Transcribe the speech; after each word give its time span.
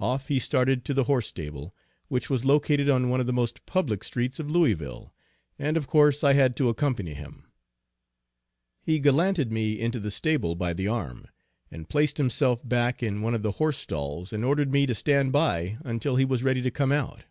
Off 0.00 0.28
he 0.28 0.38
started 0.38 0.86
to 0.86 0.94
the 0.94 1.04
horse 1.04 1.26
stable 1.26 1.74
which 2.08 2.30
was 2.30 2.46
located 2.46 2.88
on 2.88 3.10
one 3.10 3.20
of 3.20 3.26
the 3.26 3.30
most 3.30 3.66
public 3.66 4.02
streets 4.02 4.40
of 4.40 4.48
Louisville, 4.50 5.12
and 5.58 5.76
of 5.76 5.86
course 5.86 6.24
I 6.24 6.32
had 6.32 6.56
to 6.56 6.70
accompany 6.70 7.12
him. 7.12 7.44
He 8.80 8.98
gallanted 8.98 9.52
me 9.52 9.78
into 9.78 10.00
the 10.00 10.10
stable 10.10 10.54
by 10.54 10.72
the 10.72 10.88
arm, 10.88 11.28
and 11.70 11.90
placed 11.90 12.16
himself 12.16 12.66
back 12.66 13.02
in 13.02 13.20
one 13.20 13.34
of 13.34 13.42
the 13.42 13.52
horses 13.60 13.82
stalls 13.82 14.32
and 14.32 14.46
ordered 14.46 14.72
me 14.72 14.86
to 14.86 14.94
stand 14.94 15.30
by 15.30 15.76
until 15.84 16.16
he 16.16 16.24
was 16.24 16.42
ready 16.42 16.62
to 16.62 16.70
come 16.70 16.90
out. 16.90 17.24